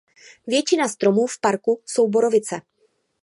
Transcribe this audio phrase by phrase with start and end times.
[0.47, 2.61] Většina stromů v parku jsou borovice.